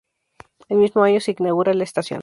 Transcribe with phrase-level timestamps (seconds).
[0.67, 2.19] El mismo año se inaugura la estación.